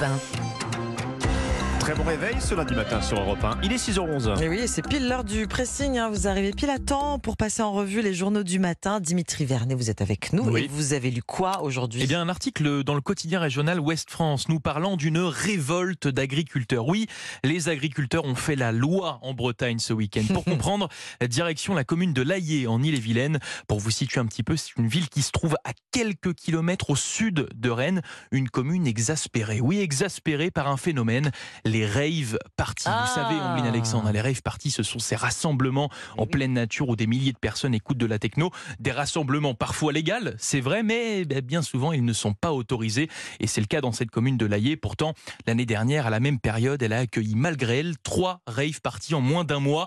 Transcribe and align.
Europe 0.00 0.22
1. 0.38 0.47
Très 1.88 1.96
bon 1.96 2.04
réveil 2.04 2.34
ce 2.38 2.54
lundi 2.54 2.74
matin 2.74 3.00
sur 3.00 3.18
Europe 3.18 3.42
1. 3.42 3.60
Il 3.62 3.72
est 3.72 3.76
6h11. 3.76 4.42
Et 4.42 4.48
oui, 4.50 4.68
c'est 4.68 4.86
pile 4.86 5.08
l'heure 5.08 5.24
du 5.24 5.46
pressing. 5.46 5.96
hein. 5.96 6.10
Vous 6.10 6.28
arrivez 6.28 6.50
pile 6.50 6.68
à 6.68 6.78
temps 6.78 7.18
pour 7.18 7.38
passer 7.38 7.62
en 7.62 7.72
revue 7.72 8.02
les 8.02 8.12
journaux 8.12 8.42
du 8.42 8.58
matin. 8.58 9.00
Dimitri 9.00 9.46
Vernet, 9.46 9.74
vous 9.74 9.88
êtes 9.88 10.02
avec 10.02 10.34
nous. 10.34 10.42
Oui. 10.50 10.64
Et 10.64 10.68
vous 10.68 10.92
avez 10.92 11.10
lu 11.10 11.22
quoi 11.22 11.62
aujourd'hui? 11.62 12.02
Eh 12.04 12.06
bien, 12.06 12.20
un 12.20 12.28
article 12.28 12.84
dans 12.84 12.92
le 12.92 13.00
quotidien 13.00 13.40
régional 13.40 13.80
Ouest 13.80 14.10
France 14.10 14.50
nous 14.50 14.60
parlant 14.60 14.98
d'une 14.98 15.16
révolte 15.16 16.08
d'agriculteurs. 16.08 16.86
Oui, 16.86 17.06
les 17.42 17.70
agriculteurs 17.70 18.26
ont 18.26 18.34
fait 18.34 18.54
la 18.54 18.70
loi 18.70 19.18
en 19.22 19.32
Bretagne 19.32 19.78
ce 19.78 19.94
week-end. 19.94 20.24
Pour 20.34 20.44
comprendre, 20.44 20.90
direction 21.26 21.74
la 21.74 21.84
commune 21.84 22.12
de 22.12 22.20
Laillé 22.20 22.66
en 22.66 22.82
Ille-et-Vilaine. 22.82 23.38
Pour 23.66 23.80
vous 23.80 23.90
situer 23.90 24.20
un 24.20 24.26
petit 24.26 24.42
peu, 24.42 24.58
c'est 24.58 24.76
une 24.76 24.88
ville 24.88 25.08
qui 25.08 25.22
se 25.22 25.30
trouve 25.30 25.56
à 25.64 25.70
quelques 25.90 26.34
kilomètres 26.34 26.90
au 26.90 26.96
sud 26.96 27.48
de 27.54 27.70
Rennes. 27.70 28.02
Une 28.30 28.50
commune 28.50 28.86
exaspérée. 28.86 29.62
Oui, 29.62 29.78
exaspérée 29.78 30.50
par 30.50 30.68
un 30.68 30.76
phénomène, 30.76 31.30
les 31.64 31.77
rave 31.86 32.38
parties. 32.56 32.84
Ah. 32.88 33.04
Vous 33.06 33.14
savez, 33.14 33.34
Ambline 33.40 33.66
Alexandre, 33.66 34.10
les 34.10 34.20
rave 34.20 34.42
parties, 34.42 34.70
ce 34.70 34.82
sont 34.82 34.98
ces 34.98 35.16
rassemblements 35.16 35.90
en 36.16 36.26
pleine 36.26 36.52
nature 36.52 36.88
où 36.88 36.96
des 36.96 37.06
milliers 37.06 37.32
de 37.32 37.38
personnes 37.38 37.74
écoutent 37.74 37.98
de 37.98 38.06
la 38.06 38.18
techno. 38.18 38.50
Des 38.80 38.92
rassemblements 38.92 39.54
parfois 39.54 39.92
légaux, 39.92 40.08
c'est 40.38 40.60
vrai, 40.60 40.82
mais 40.82 41.24
ben, 41.24 41.40
bien 41.40 41.62
souvent 41.62 41.92
ils 41.92 42.04
ne 42.04 42.12
sont 42.12 42.32
pas 42.34 42.52
autorisés. 42.52 43.08
Et 43.40 43.46
c'est 43.46 43.60
le 43.60 43.66
cas 43.66 43.80
dans 43.80 43.92
cette 43.92 44.10
commune 44.10 44.36
de 44.36 44.46
Laillé. 44.46 44.76
Pourtant, 44.76 45.14
l'année 45.46 45.66
dernière, 45.66 46.06
à 46.06 46.10
la 46.10 46.20
même 46.20 46.38
période, 46.38 46.82
elle 46.82 46.92
a 46.92 46.98
accueilli 47.00 47.34
malgré 47.34 47.78
elle 47.80 47.98
trois 47.98 48.40
rave 48.46 48.80
parties 48.80 49.14
en 49.14 49.20
moins 49.20 49.44
d'un 49.44 49.60
mois. 49.60 49.86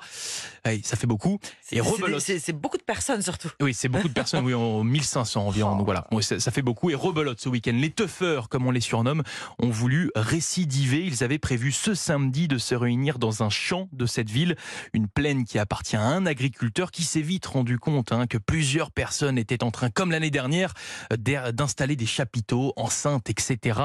Ça 0.84 0.96
fait 0.96 1.08
beaucoup. 1.08 1.40
C'est- 1.64 1.78
Et 1.78 2.40
c'est 2.40 2.54
beaucoup 2.54 2.78
de 2.78 2.84
personnes 2.84 3.22
surtout. 3.22 3.50
Oui, 3.62 3.74
c'est 3.74 3.90
beaucoup 3.90 4.08
de 4.08 4.14
personnes, 4.14 4.46
oui, 4.46 4.54
en 4.54 4.84
1500 4.84 5.48
environ. 5.48 5.72
Oh. 5.74 5.78
Donc 5.78 5.86
voilà, 5.86 6.08
Bon, 6.12 6.22
ça, 6.22 6.40
ça 6.40 6.52
fait 6.52 6.62
beaucoup. 6.62 6.90
Et 6.90 6.96
rebelote 6.96 7.40
ce 7.40 7.50
week-end. 7.50 7.74
Les 7.74 7.90
teufeurs, 7.90 8.50
comme 8.50 8.66
on 8.68 8.72
les 8.72 8.82
surnomme, 8.82 9.24
ont 9.60 9.70
voulu 9.70 10.12
récidiver. 10.16 11.06
Ils 11.06 11.24
avaient 11.24 11.40
prévu 11.40 11.72
ce 11.82 11.96
samedi 11.96 12.48
de 12.48 12.60
se 12.60 12.76
réunir 12.76 13.18
dans 13.18 13.42
un 13.42 13.50
champ 13.50 13.90
de 13.92 14.06
cette 14.06 14.30
ville, 14.30 14.56
une 14.94 15.08
plaine 15.08 15.46
qui 15.46 15.58
appartient 15.58 15.96
à 15.96 16.04
un 16.04 16.28
agriculteur 16.28 16.92
qui 16.92 17.04
s'est 17.04 17.22
vite 17.22 17.48
rendu 17.48 17.80
compte 17.80 18.12
hein, 18.12 18.28
que 18.28 18.38
plusieurs 18.38 18.92
personnes 18.92 19.40
étaient 19.40 19.64
en 19.64 19.72
train, 19.72 19.90
comme 19.90 20.12
l'année 20.12 20.30
dernière, 20.30 20.74
euh, 21.12 21.52
d'installer 21.52 21.96
des 21.96 22.06
chapiteaux, 22.06 22.74
enceintes, 22.76 23.32
etc., 23.32 23.80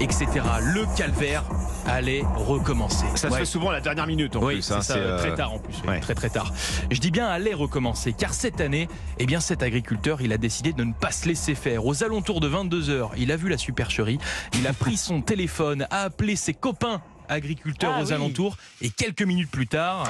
etc. 0.00 0.26
Le 0.60 0.84
calvaire 0.94 1.44
allait 1.86 2.22
recommencer. 2.36 3.06
Ça 3.14 3.28
se 3.28 3.32
Ouais. 3.32 3.38
fait 3.40 3.44
souvent 3.46 3.70
à 3.70 3.72
la 3.72 3.80
dernière 3.80 4.06
minute 4.06 4.36
en 4.36 4.42
Oui, 4.42 4.54
plus. 4.56 4.62
c'est 4.62 4.74
hein, 4.74 4.82
ça, 4.82 4.94
c'est, 4.94 5.00
euh, 5.00 5.16
très 5.18 5.34
tard 5.34 5.54
en 5.54 5.58
plus, 5.58 5.74
ouais. 5.88 6.00
très 6.00 6.14
très 6.14 6.28
tard. 6.28 6.52
Je 6.90 6.98
dis 7.00 7.10
bien 7.10 7.28
allait 7.28 7.54
recommencer, 7.54 8.12
car 8.12 8.34
cette 8.34 8.60
année, 8.60 8.88
eh 9.18 9.24
bien 9.26 9.40
cet 9.40 9.62
agriculteur, 9.62 10.20
il 10.20 10.34
a 10.34 10.38
décidé 10.38 10.74
de 10.74 10.84
ne 10.84 10.92
pas 10.92 11.12
se 11.12 11.26
laisser 11.26 11.54
faire. 11.54 11.86
Aux 11.86 12.04
alentours 12.04 12.40
de 12.40 12.48
22 12.48 12.82
h 13.02 13.08
il 13.16 13.32
a 13.32 13.36
vu 13.36 13.48
la 13.48 13.56
supercherie, 13.58 14.18
il 14.54 14.66
a 14.66 14.74
pris 14.74 14.98
son 14.98 15.22
téléphone, 15.22 15.86
a 15.90 16.02
appelé 16.02 16.36
ses 16.36 16.52
copains 16.52 17.00
agriculteurs 17.28 17.94
Ah 17.96 18.02
aux 18.02 18.06
oui. 18.06 18.12
alentours, 18.12 18.56
et 18.80 18.90
quelques 18.90 19.22
minutes 19.22 19.50
plus 19.50 19.66
tard. 19.66 20.08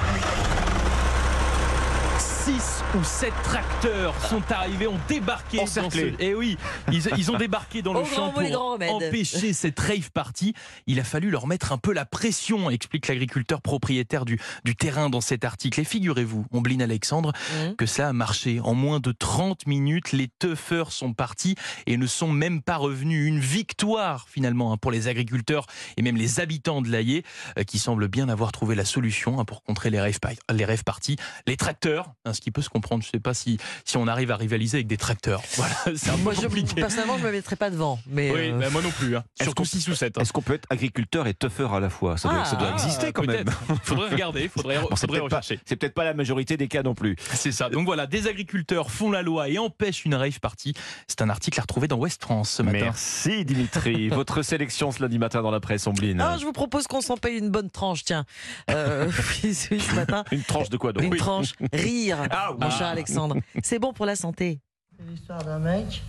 6 2.19 2.78
ou 2.97 3.03
7 3.03 3.31
tracteurs 3.43 4.15
sont 4.27 4.41
arrivés, 4.51 4.87
ont 4.87 4.99
débarqué 5.07 5.57
dans 5.57 5.67
ce... 5.67 5.79
Encerclés. 5.79 6.15
Eh 6.19 6.33
oui, 6.33 6.57
ils, 6.91 7.03
ils 7.17 7.31
ont 7.31 7.37
débarqué 7.37 7.81
dans 7.83 7.93
le 7.99 8.03
champ 8.03 8.31
pour 8.31 8.79
empêcher 8.95 9.53
cette 9.53 9.79
rave 9.79 10.09
party. 10.11 10.53
Il 10.87 10.99
a 10.99 11.03
fallu 11.03 11.29
leur 11.29 11.45
mettre 11.45 11.71
un 11.71 11.77
peu 11.77 11.93
la 11.93 12.05
pression, 12.05 12.69
explique 12.69 13.07
l'agriculteur 13.07 13.61
propriétaire 13.61 14.25
du, 14.25 14.39
du 14.63 14.75
terrain 14.75 15.09
dans 15.09 15.21
cet 15.21 15.45
article. 15.45 15.79
Et 15.79 15.83
figurez-vous, 15.83 16.45
Ombline 16.51 16.81
Alexandre, 16.81 17.31
Mhm. 17.63 17.75
que 17.75 17.85
ça 17.85 18.09
a 18.09 18.13
marché. 18.13 18.59
En 18.59 18.73
moins 18.73 18.99
de 18.99 19.11
30 19.11 19.67
minutes, 19.67 20.11
les 20.11 20.27
teufeurs 20.27 20.91
sont 20.91 21.13
partis 21.13 21.55
et 21.85 21.95
ne 21.97 22.07
sont 22.07 22.31
même 22.31 22.61
pas 22.61 22.77
revenus. 22.77 23.27
Une 23.27 23.39
victoire 23.39 24.27
finalement 24.29 24.73
hein, 24.73 24.77
pour 24.77 24.91
les 24.91 25.07
agriculteurs 25.07 25.65
et 25.97 26.01
même 26.01 26.17
les 26.17 26.39
habitants 26.39 26.81
de 26.81 26.89
l'Aillé 26.89 27.23
euh, 27.57 27.63
qui 27.63 27.77
semblent 27.77 28.07
bien 28.07 28.29
avoir 28.29 28.51
trouvé 28.51 28.75
la 28.75 28.85
solution 28.85 29.39
hein, 29.39 29.45
pour 29.45 29.63
contrer 29.63 29.89
les 29.89 29.99
rêves, 30.01 30.17
les 30.51 30.65
rêves 30.65 30.83
parties. 30.83 31.17
Les 31.45 31.55
tracteurs, 31.57 32.13
hein, 32.25 32.33
ce 32.33 32.41
qui 32.41 32.49
peut 32.51 32.61
se 32.61 32.69
comprendre, 32.69 32.78
je 32.89 32.95
ne 32.95 33.01
sais 33.01 33.19
pas 33.19 33.33
si, 33.33 33.57
si 33.85 33.97
on 33.97 34.07
arrive 34.07 34.31
à 34.31 34.35
rivaliser 34.37 34.77
avec 34.77 34.87
des 34.87 34.97
tracteurs. 34.97 35.41
Voilà, 35.55 35.75
c'est 35.97 36.09
un 36.09 36.15
peu 36.15 36.21
Moi, 36.23 36.33
je, 36.33 36.41
compliqué. 36.41 36.75
personnellement, 36.81 37.17
je 37.17 37.23
me 37.25 37.31
mettrais 37.31 37.55
pas 37.55 37.69
devant. 37.69 37.99
Mais 38.07 38.31
Oui, 38.31 38.49
euh, 38.51 38.59
bah, 38.59 38.69
moi 38.71 38.81
non 38.81 38.91
plus. 38.91 39.15
hein. 39.17 39.23
Est-ce 39.39 39.45
Surtout 39.45 39.63
qu'on- 39.63 39.67
6 39.69 39.87
ou 39.89 39.95
7. 39.95 40.17
Est-ce 40.17 40.31
qu'on 40.33 40.41
peut 40.41 40.53
être 40.53 40.65
agriculteur 40.69 41.27
et 41.27 41.33
teufeur 41.33 41.73
à 41.73 41.79
la 41.79 41.89
fois? 41.89 42.17
Ça 42.17 42.29
doit, 42.29 42.45
ça 42.45 42.55
doit 42.55 42.69
Ah, 42.71 42.73
exister 42.73 43.11
quand 43.11 43.25
même. 43.25 43.49
Il 43.69 43.75
faudrait 43.83 44.09
regarder, 44.09 44.43
il 44.43 44.49
faudrait, 44.49 44.79
Bon, 44.79 44.87
c'est 44.91 45.01
faudrait 45.01 45.19
peut-être 45.19 45.29
pas, 45.29 45.37
rechercher. 45.37 45.59
c'est 45.65 45.75
peut-être 45.75 45.93
pas 45.93 46.03
la 46.05 46.13
majorité 46.13 46.57
des 46.57 46.67
cas 46.67 46.83
non 46.83 46.93
plus. 46.95 47.15
C'est 47.33 47.51
ça. 47.51 47.69
Donc 47.69 47.85
voilà, 47.85 48.07
des 48.07 48.27
agriculteurs 48.27 48.91
font 48.91 49.11
la 49.11 49.21
loi 49.21 49.49
et 49.49 49.57
empêchent 49.57 50.05
une 50.05 50.15
rave 50.15 50.39
party. 50.39 50.73
C'est 51.07 51.21
un 51.21 51.29
article 51.29 51.59
à 51.59 51.63
retrouver 51.63 51.87
dans 51.87 51.97
West 51.97 52.21
France 52.21 52.49
ce 52.51 52.61
matin. 52.63 52.79
Merci 52.81 53.43
Dimitri. 53.45 54.09
Votre 54.09 54.41
sélection 54.41 54.91
ce 54.91 55.01
lundi 55.01 55.19
matin 55.19 55.41
dans 55.41 55.51
la 55.51 55.59
presse, 55.59 55.85
Ombline. 55.87 56.21
ah, 56.21 56.37
je 56.39 56.45
vous 56.45 56.53
propose 56.53 56.87
qu'on 56.87 57.01
s'en 57.01 57.17
paye 57.17 57.37
une 57.37 57.49
bonne 57.49 57.69
tranche, 57.69 58.03
tiens. 58.05 58.25
Euh, 58.71 59.09
oui, 59.43 59.57
oui, 59.71 59.79
ce 59.79 59.95
matin, 59.95 60.23
Une 60.31 60.43
tranche 60.43 60.69
de 60.69 60.77
quoi 60.77 60.93
donc? 60.93 61.03
Une 61.03 61.15
tranche 61.15 61.53
rire, 61.73 62.17
Ah, 62.31 62.51
mon 62.69 62.85
Alexandre. 62.85 63.35
C'est 63.63 63.79
bon 63.79 63.93
pour 63.93 64.05
la 64.05 64.15
santé. 64.15 64.59
C'est 64.97 65.09
l'histoire 65.09 65.43
d'un 65.43 65.59
mec. 65.59 66.01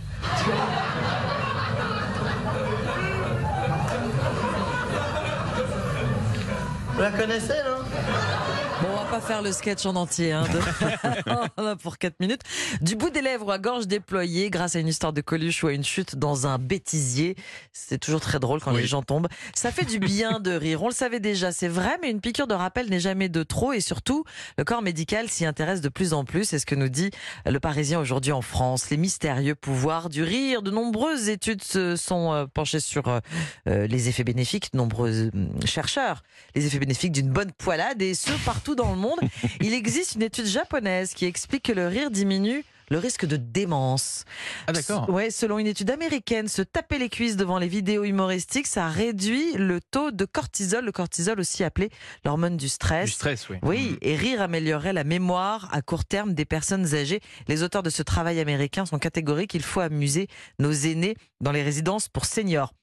Vous 6.93 7.01
la 7.01 7.11
connaissez, 7.11 7.53
non? 7.65 8.60
Bon, 8.81 8.87
on 8.93 9.03
va 9.03 9.05
pas 9.11 9.21
faire 9.21 9.41
le 9.41 9.51
sketch 9.51 9.85
en 9.85 9.95
entier, 9.95 10.31
hein, 10.31 10.43
de- 10.51 11.73
pour 11.81 11.97
4 11.97 12.19
minutes. 12.19 12.41
Du 12.81 12.95
bout 12.95 13.09
des 13.09 13.21
lèvres 13.21 13.51
à 13.51 13.59
gorge 13.59 13.85
déployée, 13.87 14.49
grâce 14.49 14.75
à 14.75 14.79
une 14.79 14.87
histoire 14.87 15.13
de 15.13 15.21
Coluche 15.21 15.63
ou 15.63 15.67
à 15.67 15.73
une 15.73 15.83
chute 15.83 16.15
dans 16.15 16.47
un 16.47 16.57
bêtisier. 16.57 17.35
C'est 17.73 17.99
toujours 17.99 18.21
très 18.21 18.39
drôle 18.39 18.59
quand 18.59 18.73
Oui. 18.73 18.81
les 18.81 18.87
gens 18.87 19.03
tombent. 19.03 19.27
Ça 19.53 19.71
fait 19.71 19.85
du 19.85 19.99
bien 19.99 20.39
de 20.39 20.51
rire. 20.51 20.81
On 20.83 20.87
le 20.87 20.93
savait 20.93 21.19
déjà, 21.19 21.51
c'est 21.51 21.67
vrai, 21.67 21.97
mais 22.01 22.09
une 22.09 22.21
piqûre 22.21 22.47
de 22.47 22.53
rappel 22.53 22.89
n'est 22.89 22.99
jamais 22.99 23.29
de 23.29 23.43
trop. 23.43 23.73
Et 23.73 23.81
surtout, 23.81 24.23
le 24.57 24.63
corps 24.63 24.81
médical 24.81 25.29
s'y 25.29 25.45
intéresse 25.45 25.81
de 25.81 25.89
plus 25.89 26.13
en 26.13 26.23
plus. 26.25 26.45
C'est 26.45 26.59
ce 26.59 26.65
que 26.65 26.75
nous 26.75 26.89
dit 26.89 27.11
le 27.45 27.59
Parisien 27.59 27.99
aujourd'hui 27.99 28.31
en 28.31 28.41
France. 28.41 28.89
Les 28.89 28.97
mystérieux 28.97 29.55
pouvoirs 29.55 30.09
du 30.09 30.23
rire. 30.23 30.61
De 30.63 30.71
nombreuses 30.71 31.29
études 31.29 31.63
se 31.63 31.95
sont 31.95 32.33
euh, 32.33 32.45
penchées 32.51 32.79
sur 32.79 33.07
euh, 33.07 33.19
euh, 33.67 33.85
les 33.87 34.09
effets 34.09 34.23
bénéfiques. 34.23 34.71
De 34.73 34.77
nombreux 34.77 35.11
euh, 35.11 35.29
chercheurs 35.65 36.23
les 36.55 36.65
effets 36.65 36.79
bénéfiques 36.79 37.11
d'une 37.11 37.29
bonne 37.29 37.51
poilade 37.51 38.01
et 38.01 38.13
ce 38.13 38.31
partout 38.45 38.70
dans 38.75 38.91
le 38.91 38.97
monde. 38.97 39.19
Il 39.61 39.73
existe 39.73 40.15
une 40.15 40.23
étude 40.23 40.45
japonaise 40.45 41.13
qui 41.13 41.25
explique 41.25 41.63
que 41.63 41.73
le 41.73 41.87
rire 41.87 42.11
diminue 42.11 42.63
le 42.91 42.97
risque 42.97 43.25
de 43.25 43.37
démence. 43.37 44.25
Ah 44.67 44.73
d'accord. 44.73 45.09
Ouais, 45.09 45.31
selon 45.31 45.59
une 45.59 45.67
étude 45.67 45.89
américaine, 45.89 46.49
se 46.49 46.61
taper 46.61 46.99
les 46.99 47.07
cuisses 47.07 47.37
devant 47.37 47.57
les 47.57 47.69
vidéos 47.69 48.03
humoristiques, 48.03 48.67
ça 48.67 48.89
réduit 48.89 49.53
le 49.53 49.79
taux 49.79 50.11
de 50.11 50.25
cortisol, 50.25 50.83
le 50.83 50.91
cortisol 50.91 51.39
aussi 51.39 51.63
appelé 51.63 51.89
l'hormone 52.25 52.57
du 52.57 52.67
stress. 52.67 53.05
Du 53.05 53.11
stress, 53.13 53.47
oui. 53.47 53.57
Oui, 53.63 53.97
et 54.01 54.17
rire 54.17 54.41
améliorerait 54.41 54.91
la 54.91 55.05
mémoire 55.05 55.69
à 55.71 55.81
court 55.81 56.03
terme 56.03 56.33
des 56.33 56.43
personnes 56.43 56.93
âgées. 56.93 57.21
Les 57.47 57.63
auteurs 57.63 57.81
de 57.81 57.89
ce 57.89 58.03
travail 58.03 58.41
américain 58.41 58.85
sont 58.85 58.99
catégoriques. 58.99 59.53
Il 59.53 59.63
faut 59.63 59.79
amuser 59.79 60.27
nos 60.59 60.73
aînés 60.73 61.15
dans 61.39 61.53
les 61.53 61.63
résidences 61.63 62.09
pour 62.09 62.25
seniors. 62.25 62.73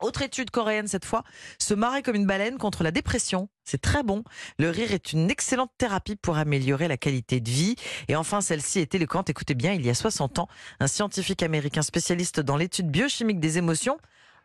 Autre 0.00 0.22
étude 0.22 0.50
coréenne 0.50 0.88
cette 0.88 1.04
fois, 1.04 1.24
se 1.58 1.74
marrer 1.74 2.02
comme 2.02 2.14
une 2.16 2.26
baleine 2.26 2.58
contre 2.58 2.82
la 2.82 2.90
dépression. 2.90 3.48
C'est 3.64 3.80
très 3.80 4.02
bon. 4.02 4.22
Le 4.58 4.70
rire 4.70 4.92
est 4.92 5.12
une 5.12 5.30
excellente 5.30 5.70
thérapie 5.78 6.16
pour 6.16 6.38
améliorer 6.38 6.88
la 6.88 6.96
qualité 6.96 7.40
de 7.40 7.50
vie. 7.50 7.76
Et 8.08 8.16
enfin, 8.16 8.40
celle-ci 8.40 8.78
est 8.80 8.94
éloquente. 8.94 9.28
Écoutez 9.30 9.54
bien, 9.54 9.72
il 9.72 9.84
y 9.84 9.90
a 9.90 9.94
60 9.94 10.38
ans, 10.38 10.48
un 10.80 10.86
scientifique 10.86 11.42
américain 11.42 11.82
spécialiste 11.82 12.40
dans 12.40 12.56
l'étude 12.56 12.90
biochimique 12.90 13.40
des 13.40 13.58
émotions 13.58 13.98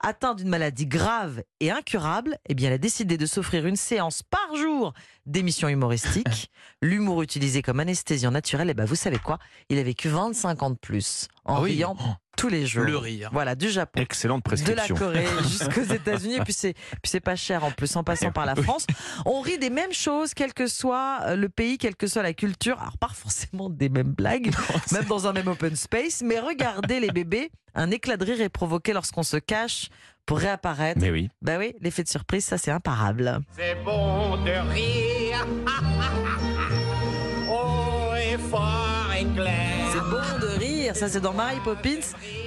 atteint 0.05 0.35
d'une 0.35 0.49
maladie 0.49 0.85
grave 0.85 1.43
et 1.61 1.71
incurable, 1.71 2.37
eh 2.49 2.55
bien, 2.55 2.69
il 2.69 2.73
a 2.73 2.77
décidé 2.77 3.15
de 3.15 3.25
s'offrir 3.25 3.65
une 3.65 3.77
séance 3.77 4.21
par 4.21 4.53
jour 4.53 4.93
d'émissions 5.25 5.69
humoristiques. 5.69 6.51
L'humour 6.81 7.21
utilisé 7.21 7.61
comme 7.61 7.79
anesthésiant 7.79 8.31
naturel, 8.31 8.69
eh 8.69 8.73
ben, 8.73 8.83
vous 8.83 8.95
savez 8.95 9.17
quoi? 9.17 9.39
Il 9.69 9.79
a 9.79 9.83
vécu 9.83 10.09
25 10.09 10.61
ans 10.61 10.71
de 10.71 10.75
plus 10.75 11.29
en 11.45 11.55
Ah 11.55 11.61
oui. 11.61 11.71
riant 11.75 11.95
tous 12.37 12.49
les 12.49 12.65
jours. 12.65 12.83
Le 12.83 12.97
rire. 12.97 13.29
Voilà, 13.31 13.55
du 13.55 13.69
Japon. 13.69 14.01
Excellente 14.01 14.43
De 14.43 14.49
la 14.49 14.55
prescription. 14.55 14.95
Corée 14.95 15.25
jusqu'aux 15.43 15.93
États-Unis, 15.93 16.35
et 16.35 16.41
puis 16.41 16.53
c'est 16.53 16.73
puis 16.73 17.09
c'est 17.09 17.19
pas 17.19 17.35
cher 17.35 17.63
en 17.63 17.71
plus 17.71 17.95
en 17.95 18.03
passant 18.03 18.31
par 18.31 18.45
la 18.45 18.55
France. 18.55 18.85
On 19.25 19.41
rit 19.41 19.57
des 19.57 19.69
mêmes 19.69 19.93
choses, 19.93 20.33
quel 20.33 20.53
que 20.53 20.67
soit 20.67 21.19
euh, 21.23 21.35
le 21.35 21.49
pays, 21.49 21.77
quelle 21.77 21.95
que 21.95 22.07
soit 22.07 22.23
la 22.23 22.33
culture. 22.33 22.79
Alors 22.79 22.97
pas 22.97 23.09
forcément 23.13 23.69
des 23.69 23.89
mêmes 23.89 24.11
blagues, 24.11 24.51
même 24.91 25.05
dans 25.05 25.27
un 25.27 25.33
même 25.33 25.47
open 25.47 25.75
space, 25.75 26.21
mais 26.23 26.39
regardez 26.39 26.99
les 26.99 27.11
bébés, 27.11 27.51
un 27.75 27.91
éclat 27.91 28.17
de 28.17 28.25
rire 28.25 28.41
est 28.41 28.49
provoqué 28.49 28.93
lorsqu'on 28.93 29.23
se 29.23 29.37
cache 29.37 29.89
pour 30.25 30.39
réapparaître. 30.39 30.99
Mais 31.01 31.11
oui. 31.11 31.29
Bah 31.41 31.57
oui, 31.57 31.75
l'effet 31.81 32.03
de 32.03 32.09
surprise, 32.09 32.45
ça 32.45 32.57
c'est 32.57 32.71
imparable. 32.71 33.39
C'est 33.57 33.75
bon 33.83 34.37
de 34.43 34.51
rire. 34.71 35.45
oh, 37.49 38.13
et 38.15 38.37
fort 38.37 39.11
et 39.17 39.25
clair. 39.35 39.89
C'est 39.91 39.99
bon 39.99 40.39
de 40.39 40.59
rire, 40.59 40.72
ça 40.93 41.07
c'est 41.07 41.21
dans 41.21 41.33
Mary 41.33 41.59
Poppins. 41.63 42.01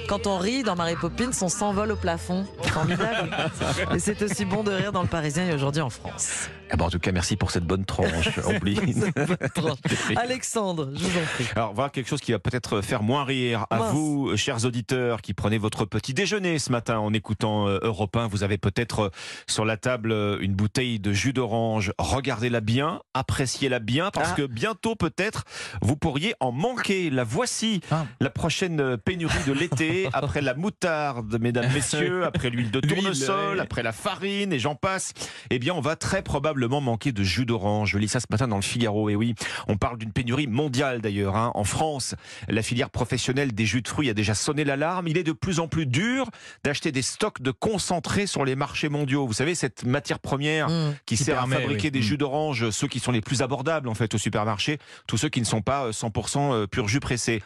Quand 0.07 0.25
on 0.25 0.37
rit 0.37 0.63
dans 0.63 0.75
Mary 0.75 0.95
Poppins, 0.95 1.31
on 1.41 1.49
s'envole 1.49 1.91
au 1.91 1.95
plafond. 1.97 2.45
Formidable. 2.63 3.29
Et 3.93 3.99
c'est 3.99 4.21
aussi 4.21 4.45
bon 4.45 4.63
de 4.63 4.71
rire 4.71 4.91
dans 4.93 5.01
le 5.01 5.07
Parisien 5.07 5.45
et 5.49 5.53
aujourd'hui 5.53 5.81
en 5.81 5.89
France. 5.89 6.49
Eh 6.71 6.75
ben, 6.77 6.85
en 6.85 6.89
tout 6.89 6.99
cas, 6.99 7.11
merci 7.11 7.35
pour 7.37 7.51
cette 7.51 7.63
bonne 7.65 7.85
tranche. 7.85 8.29
Alexandre, 10.15 10.89
je 10.95 10.99
vous 11.03 11.17
en 11.19 11.23
prie. 11.33 11.45
Alors 11.55 11.73
voilà 11.73 11.89
quelque 11.89 12.07
chose 12.09 12.19
qui 12.21 12.31
va 12.31 12.39
peut-être 12.39 12.81
faire 12.81 13.03
moins 13.03 13.23
rire 13.23 13.65
à 13.69 13.79
Mince. 13.79 13.91
vous, 13.93 14.35
chers 14.37 14.65
auditeurs, 14.65 15.21
qui 15.21 15.33
prenez 15.33 15.57
votre 15.57 15.85
petit 15.85 16.13
déjeuner 16.13 16.59
ce 16.59 16.71
matin 16.71 16.99
en 16.99 17.13
écoutant 17.13 17.67
euh, 17.67 17.79
Europe 17.81 18.15
1. 18.15 18.27
Vous 18.27 18.43
avez 18.43 18.57
peut-être 18.57 18.99
euh, 18.99 19.09
sur 19.47 19.65
la 19.65 19.77
table 19.77 20.11
euh, 20.11 20.37
une 20.41 20.55
bouteille 20.55 20.99
de 20.99 21.11
jus 21.13 21.33
d'orange. 21.33 21.93
Regardez-la 21.99 22.59
bien, 22.61 23.01
appréciez-la 23.13 23.79
bien, 23.79 24.09
parce 24.11 24.31
Ah. 24.31 24.35
que 24.35 24.45
bientôt 24.45 24.95
peut-être 24.95 25.43
vous 25.81 25.95
pourriez 25.95 26.33
en 26.39 26.51
manquer. 26.51 27.09
La 27.09 27.23
voici, 27.23 27.81
Ah. 27.91 28.05
la 28.19 28.29
prochaine 28.29 28.97
pénurie 28.97 29.43
de 29.45 29.53
l'été, 29.53 29.96
après 30.13 30.41
la 30.41 30.53
moutarde, 30.53 31.37
mesdames, 31.41 31.71
messieurs, 31.73 32.25
après 32.25 32.49
l'huile 32.49 32.71
de 32.71 32.79
tournesol, 32.79 33.59
après 33.59 33.83
la 33.83 33.91
farine 33.91 34.53
et 34.53 34.59
j'en 34.59 34.75
passe. 34.75 35.13
Eh 35.49 35.59
bien, 35.59 35.73
on 35.73 35.81
va 35.81 35.95
très 35.95 36.21
probablement 36.21 36.81
manquer 36.81 37.11
de 37.11 37.23
jus 37.23 37.45
d'orange. 37.45 37.91
Je 37.91 37.97
lis 37.97 38.07
ça 38.07 38.19
ce 38.19 38.27
matin 38.29 38.47
dans 38.47 38.55
le 38.57 38.61
Figaro. 38.61 39.09
Et 39.09 39.15
oui, 39.15 39.35
on 39.67 39.77
parle 39.77 39.97
d'une 39.97 40.11
pénurie 40.11 40.47
mondiale 40.47 41.01
d'ailleurs. 41.01 41.35
hein. 41.35 41.51
En 41.55 41.63
France, 41.63 42.15
la 42.47 42.61
filière 42.61 42.89
professionnelle 42.89 43.53
des 43.53 43.65
jus 43.65 43.81
de 43.81 43.87
fruits 43.87 44.09
a 44.09 44.13
déjà 44.13 44.33
sonné 44.35 44.63
l'alarme. 44.63 45.07
Il 45.07 45.17
est 45.17 45.23
de 45.23 45.31
plus 45.33 45.59
en 45.59 45.67
plus 45.67 45.85
dur 45.85 46.29
d'acheter 46.63 46.91
des 46.91 47.01
stocks 47.01 47.41
de 47.41 47.51
concentrés 47.51 48.27
sur 48.27 48.45
les 48.45 48.55
marchés 48.55 48.89
mondiaux. 48.89 49.25
Vous 49.27 49.33
savez, 49.33 49.55
cette 49.55 49.83
matière 49.85 50.19
première 50.19 50.67
Mmh. 50.69 50.95
qui, 51.05 51.15
Qui 51.17 51.23
sert 51.23 51.35
permet, 51.37 51.55
à 51.55 51.59
fabriquer 51.59 51.87
oui. 51.87 51.91
des 51.91 51.99
Mm. 51.99 52.03
jus 52.03 52.17
d'orange, 52.17 52.69
ceux 52.71 52.87
qui 52.87 52.99
sont 52.99 53.11
les 53.11 53.21
plus 53.21 53.41
abordables 53.41 53.87
en 53.89 53.93
fait 53.93 54.13
au 54.13 54.17
supermarché, 54.17 54.77
tous 55.07 55.17
ceux 55.17 55.29
qui 55.29 55.39
ne 55.39 55.45
sont 55.45 55.61
pas 55.61 55.85
euh, 55.85 55.91
100% 55.91 56.53
euh, 56.53 56.67
pur 56.67 56.87
jus 56.87 56.99
pressé. 56.99 57.41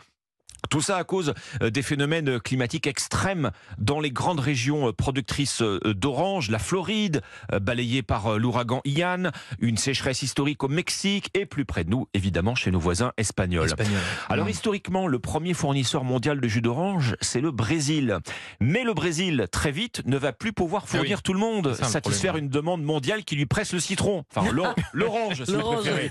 Tout 0.70 0.82
ça 0.82 0.98
à 0.98 1.04
cause 1.04 1.34
euh, 1.62 1.70
des 1.70 1.82
phénomènes 1.82 2.40
climatiques 2.40 2.88
extrêmes 2.88 3.52
dans 3.78 4.00
les 4.00 4.12
grandes 4.12 4.40
régions 4.40 4.88
euh, 4.88 4.94
productrices 4.94 5.62
euh, 5.62 5.80
d'orange, 5.94 6.50
la 6.50 6.60
Floride, 6.60 7.22
euh, 7.52 7.60
balayée 7.60 8.04
par 8.04 8.28
euh, 8.34 8.38
l'ouragan 8.38 8.82
Ian, 8.86 9.32
une 9.60 9.78
sécheresse 9.78 10.22
historique 10.22 10.64
au 10.64 10.68
Mexique 10.68 11.30
et 11.34 11.46
plus 11.46 11.66
près 11.66 11.84
de 11.84 11.90
nous, 11.90 12.08
évidemment, 12.14 12.56
chez 12.56 12.72
nos 12.72 12.80
voisins 12.80 13.12
espagnols. 13.18 13.66
Espagnol. 13.66 14.00
Alors 14.30 14.50
historiquement, 14.50 15.08
le 15.08 15.20
premier 15.20 15.54
fournisseur 15.54 16.04
mondial 16.04 16.40
de 16.40 16.48
jus 16.48 16.62
d'orange, 16.62 17.16
c'est 17.22 17.42
le 17.42 17.52
Brésil. 17.52 18.18
Mais 18.60 18.84
le 18.84 18.94
Brésil, 18.94 19.48
très 19.52 19.72
vite, 19.72 20.04
ne 20.06 20.18
va 20.18 20.32
plus 20.32 20.54
pouvoir 20.54 20.84
Ah 20.86 20.90
oui. 20.94 20.98
fournir 21.00 21.22
tout 21.24 21.34
le 21.34 21.40
monde, 21.40 21.74
ça, 21.74 21.86
satisfaire 21.86 22.38
une 22.38 22.50
demande 22.50 22.84
mondiale 22.84 23.24
qui 23.24 23.36
lui 23.36 23.46
presse 23.46 23.74
le 23.74 23.80
citron. 23.80 24.24
Enfin, 24.36 24.52
l'or- 24.52 24.76
l'orange, 24.94 25.44
si 25.44 25.52
vous 25.52 25.58
L'orange. 25.60 25.82
préférez. 25.82 26.10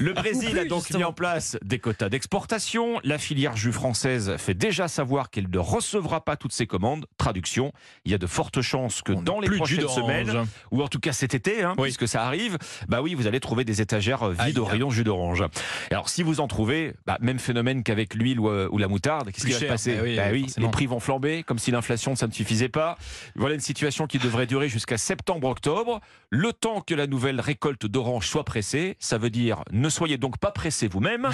Le 0.00 0.12
Brésil 0.12 0.50
plus, 0.50 0.58
a 0.60 0.64
donc 0.64 0.90
mis 0.90 1.04
en 1.04 1.12
place 1.12 1.56
des 1.62 1.78
quotas 1.78 2.08
d'exportation. 2.08 3.00
La 3.04 3.18
filière 3.18 3.56
jus 3.56 3.72
française 3.84 4.36
fait 4.38 4.54
déjà 4.54 4.88
savoir 4.88 5.28
qu'elle 5.28 5.50
ne 5.50 5.58
recevra 5.58 6.24
pas 6.24 6.36
toutes 6.36 6.54
ses 6.54 6.66
commandes. 6.66 7.04
Traduction, 7.18 7.70
il 8.06 8.12
y 8.12 8.14
a 8.14 8.18
de 8.18 8.26
fortes 8.26 8.62
chances 8.62 9.02
que 9.02 9.12
On 9.12 9.20
dans 9.20 9.40
les 9.40 9.50
prochaines 9.50 9.86
semaines, 9.88 10.46
ou 10.70 10.82
en 10.82 10.88
tout 10.88 11.00
cas 11.00 11.12
cet 11.12 11.34
été, 11.34 11.62
hein, 11.62 11.74
Oui. 11.76 11.88
puisque 11.88 12.08
ça 12.08 12.24
arrive, 12.24 12.56
bah 12.88 13.02
oui, 13.02 13.12
vous 13.14 13.26
allez 13.26 13.40
trouver 13.40 13.66
des 13.66 13.82
étagères 13.82 14.22
euh, 14.22 14.32
vides 14.32 14.58
au 14.58 14.64
rayon 14.64 14.88
jus 14.88 15.04
d'orange. 15.04 15.44
Alors 15.90 16.08
si 16.08 16.22
vous 16.22 16.40
en 16.40 16.48
trouvez, 16.48 16.94
bah, 17.04 17.18
même 17.20 17.38
phénomène 17.38 17.82
qu'avec 17.82 18.14
l'huile 18.14 18.40
ou, 18.40 18.48
euh, 18.48 18.70
ou 18.72 18.78
la 18.78 18.88
moutarde, 18.88 19.30
qu'est-ce 19.30 19.44
qui 19.44 19.52
va 19.52 19.58
se 19.58 19.64
passer 19.66 19.96
bah 19.96 20.00
oui, 20.02 20.16
Bah 20.16 20.22
oui, 20.32 20.46
les 20.56 20.68
prix 20.68 20.86
vont 20.86 20.98
flamber, 20.98 21.42
comme 21.42 21.58
si 21.58 21.70
l'inflation 21.70 22.16
ça 22.16 22.26
ne 22.26 22.32
suffisait 22.32 22.70
pas. 22.70 22.96
Voilà 23.36 23.54
une 23.54 23.60
situation 23.60 24.06
qui 24.06 24.16
devrait 24.16 24.46
durer 24.46 24.70
jusqu'à 24.70 24.96
septembre-octobre, 24.96 26.00
le 26.30 26.54
temps 26.54 26.80
que 26.80 26.94
la 26.94 27.06
nouvelle 27.06 27.38
récolte 27.38 27.84
d'orange 27.84 28.28
soit 28.28 28.44
pressée. 28.44 28.96
Ça 28.98 29.18
veut 29.18 29.28
dire 29.28 29.62
ne 29.72 29.90
soyez 29.90 30.16
donc 30.16 30.38
pas 30.38 30.52
pressés 30.52 30.88
vous-même. 30.88 31.28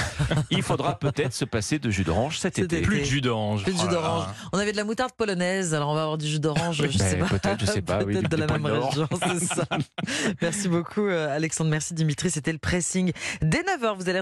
Il 0.51 0.63
faudra 0.63 0.99
peut-être 0.99 1.33
se 1.33 1.45
passer 1.45 1.79
de 1.79 1.91
jus 1.91 2.03
d'orange 2.03 2.40
cet 2.41 2.59
été. 2.59 2.79
été. 2.79 2.87
Plus 2.87 3.01
de 3.01 3.05
jus 3.05 3.21
d'orange. 3.21 3.63
Plus 3.63 3.73
de 3.75 3.79
jus 3.79 3.87
Oh. 3.91 4.23
On 4.53 4.59
avait 4.59 4.73
de 4.73 4.77
la 4.77 4.85
moutarde 4.85 5.13
polonaise, 5.13 5.75
alors 5.75 5.91
on 5.91 5.95
va 5.95 6.03
avoir 6.03 6.19
du 6.19 6.27
jus 6.27 6.41
d'orange, 6.41 6.83
je 6.91 6.99
sais 6.99 7.17
Ben, 7.17 7.27
pas. 7.29 7.39
peut-être, 7.39 7.61
je 7.61 7.67
sais 7.67 7.83
pas, 7.83 7.99
Peut-être 8.05 8.29
de 8.31 8.37
la 8.37 8.47
même 8.47 8.63
Nord. 8.63 8.89
région, 8.91 9.09
c'est 9.39 9.45
ça. 9.47 9.65
Merci 10.43 10.69
beaucoup 10.69 11.07
euh, 11.07 11.35
Alexandre, 11.35 11.71
merci 11.71 11.95
Dimitri, 11.95 12.31
c'était 12.31 12.53
le 12.53 12.59
pressing. 12.59 13.13
Dès 13.43 13.63
9h, 13.63 13.97
vous 13.97 14.09
allez 14.09 14.19